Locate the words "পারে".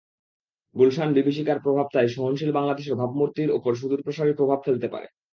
4.93-5.07